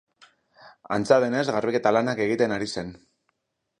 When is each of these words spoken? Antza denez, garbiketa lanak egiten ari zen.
Antza 0.95 1.19
denez, 1.25 1.43
garbiketa 1.57 1.93
lanak 1.99 2.25
egiten 2.29 2.57
ari 2.57 2.71
zen. 2.77 2.91